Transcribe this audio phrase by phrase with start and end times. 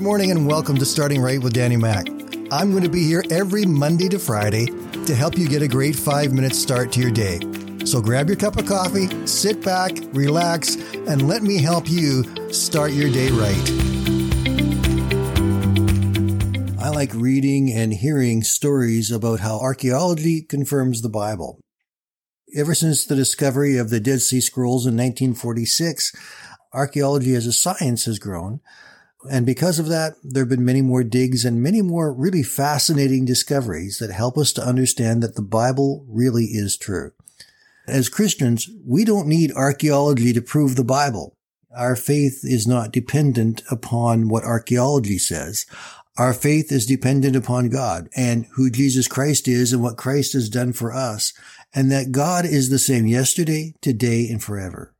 [0.00, 2.08] Good morning and welcome to Starting Right with Danny Mac.
[2.50, 4.64] I'm going to be here every Monday to Friday
[5.04, 7.38] to help you get a great five minute start to your day.
[7.84, 12.92] So grab your cup of coffee, sit back, relax, and let me help you start
[12.92, 13.70] your day right.
[16.80, 21.60] I like reading and hearing stories about how archaeology confirms the Bible.
[22.56, 26.16] Ever since the discovery of the Dead Sea Scrolls in 1946,
[26.72, 28.60] archaeology as a science has grown.
[29.28, 33.24] And because of that, there have been many more digs and many more really fascinating
[33.26, 37.12] discoveries that help us to understand that the Bible really is true.
[37.86, 41.36] As Christians, we don't need archaeology to prove the Bible.
[41.76, 45.66] Our faith is not dependent upon what archaeology says.
[46.16, 50.48] Our faith is dependent upon God and who Jesus Christ is and what Christ has
[50.48, 51.32] done for us,
[51.74, 54.94] and that God is the same yesterday, today, and forever.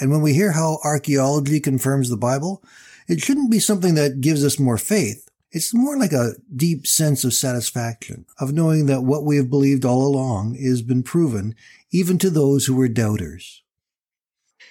[0.00, 2.62] And when we hear how archaeology confirms the Bible,
[3.08, 5.28] it shouldn't be something that gives us more faith.
[5.50, 9.84] It's more like a deep sense of satisfaction, of knowing that what we have believed
[9.84, 11.54] all along has been proven,
[11.90, 13.62] even to those who were doubters.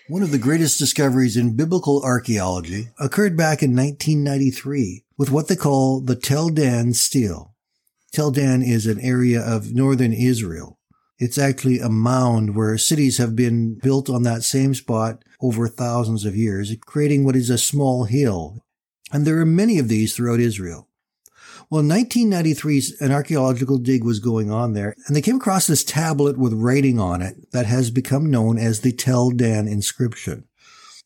[0.08, 5.56] One of the greatest discoveries in biblical archaeology occurred back in 1993 with what they
[5.56, 7.54] call the Tel Dan stele.
[8.12, 10.80] Tel Dan is an area of northern Israel.
[11.22, 16.26] It's actually a mound where cities have been built on that same spot over thousands
[16.26, 18.66] of years, creating what is a small hill.
[19.12, 20.88] And there are many of these throughout Israel.
[21.70, 25.84] Well, in 1993, an archaeological dig was going on there, and they came across this
[25.84, 30.46] tablet with writing on it that has become known as the Tel Dan inscription.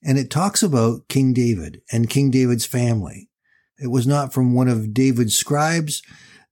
[0.02, 3.30] And it talks about King David and King David's family.
[3.77, 6.02] It was not from one of David's scribes.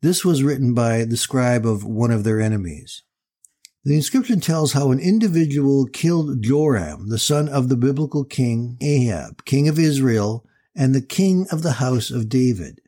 [0.01, 3.03] This was written by the scribe of one of their enemies.
[3.85, 9.43] The inscription tells how an individual killed Joram, the son of the biblical king Ahab,
[9.43, 12.79] king of Israel, and the king of the house of David.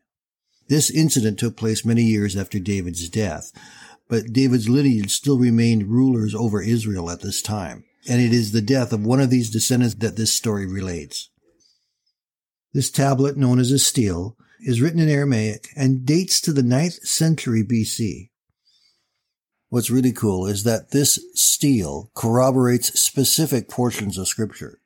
[0.69, 3.51] This incident took place many years after David's death,
[4.07, 8.61] but David's lineage still remained rulers over Israel at this time, and it is the
[8.61, 11.29] death of one of these descendants that this story relates.
[12.73, 17.05] This tablet, known as a stele, is written in Aramaic and dates to the 9th
[17.05, 18.29] century BC.
[19.75, 24.79] What's really cool is that this stele corroborates specific portions of scripture.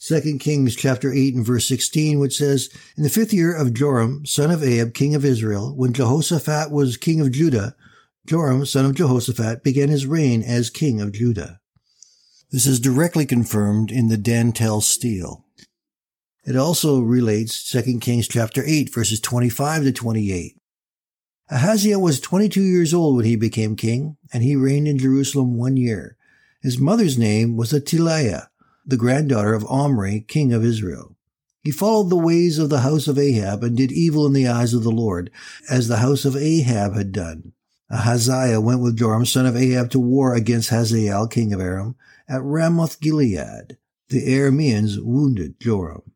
[0.00, 4.26] 2 Kings chapter 8 and verse 16, which says, In the fifth year of Joram,
[4.26, 7.76] son of Ahab, king of Israel, when Jehoshaphat was king of Judah,
[8.26, 11.60] Joram, son of Jehoshaphat, began his reign as king of Judah.
[12.50, 15.44] This is directly confirmed in the Dan Tel stele.
[16.44, 20.56] It also relates 2 Kings chapter 8 verses 25 to 28.
[21.50, 25.76] Ahaziah was 22 years old when he became king, and he reigned in Jerusalem one
[25.76, 26.16] year.
[26.62, 28.48] His mother's name was Athaliah,
[28.86, 31.16] the granddaughter of Omri, king of Israel.
[31.62, 34.74] He followed the ways of the house of Ahab and did evil in the eyes
[34.74, 35.30] of the Lord,
[35.70, 37.52] as the house of Ahab had done.
[37.90, 41.96] Ahaziah went with Joram, son of Ahab, to war against Hazael, king of Aram,
[42.28, 43.76] at Ramoth Gilead.
[44.08, 46.11] The Arameans wounded Joram.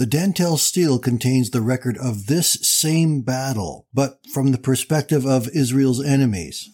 [0.00, 5.26] The Dan Tel stele contains the record of this same battle, but from the perspective
[5.26, 6.70] of Israel's enemies,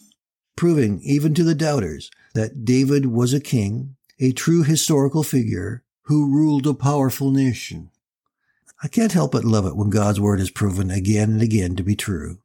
[0.55, 6.33] proving, even to the doubters, that David was a king, a true historical figure, who
[6.33, 7.89] ruled a powerful nation.
[8.81, 11.83] I can't help but love it when God's word is proven again and again to
[11.83, 12.37] be true.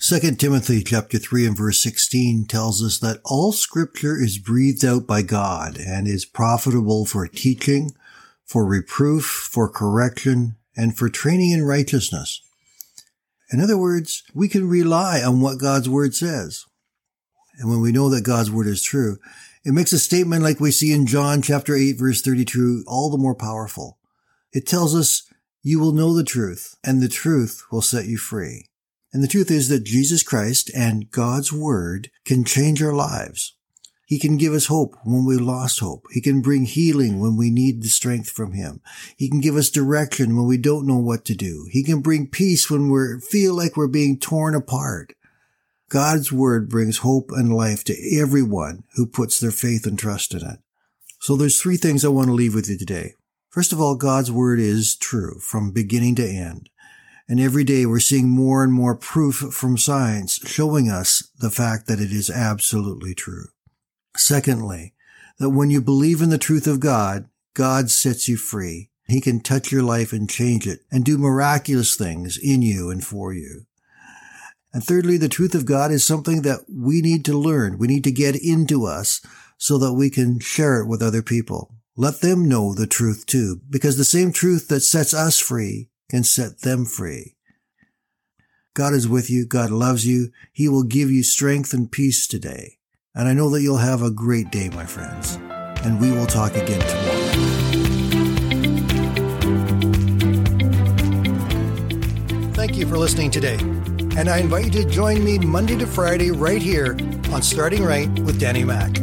[0.00, 5.06] 2 Timothy chapter 3 and verse 16 tells us that all scripture is breathed out
[5.06, 7.92] by God and is profitable for teaching,
[8.44, 12.40] for reproof, for correction, and for training in righteousness.
[13.52, 16.64] In other words, we can rely on what God's word says.
[17.58, 19.18] And when we know that God's word is true,
[19.64, 23.18] it makes a statement like we see in John chapter 8 verse 32 all the
[23.18, 23.98] more powerful.
[24.52, 25.30] It tells us,
[25.62, 28.68] you will know the truth and the truth will set you free.
[29.12, 33.53] And the truth is that Jesus Christ and God's word can change our lives.
[34.06, 36.06] He can give us hope when we lost hope.
[36.12, 38.80] He can bring healing when we need the strength from Him.
[39.16, 41.66] He can give us direction when we don't know what to do.
[41.70, 45.14] He can bring peace when we feel like we're being torn apart.
[45.88, 50.40] God's word brings hope and life to everyone who puts their faith and trust in
[50.44, 50.58] it.
[51.20, 53.14] So there's three things I want to leave with you today.
[53.48, 56.68] First of all, God's word is true from beginning to end.
[57.28, 61.86] And every day we're seeing more and more proof from science showing us the fact
[61.86, 63.46] that it is absolutely true.
[64.16, 64.94] Secondly,
[65.38, 68.90] that when you believe in the truth of God, God sets you free.
[69.06, 73.04] He can touch your life and change it and do miraculous things in you and
[73.04, 73.66] for you.
[74.72, 77.78] And thirdly, the truth of God is something that we need to learn.
[77.78, 79.20] We need to get into us
[79.56, 81.74] so that we can share it with other people.
[81.96, 86.24] let them know the truth too, because the same truth that sets us free can
[86.24, 87.36] set them free.
[88.74, 89.46] God is with you.
[89.46, 90.30] God loves you.
[90.52, 92.78] He will give you strength and peace today.
[93.16, 95.38] And I know that you'll have a great day, my friends.
[95.84, 97.44] And we will talk again tomorrow.
[102.54, 103.58] Thank you for listening today.
[104.16, 106.96] And I invite you to join me Monday to Friday right here
[107.32, 108.98] on Starting Right with Danny Mack.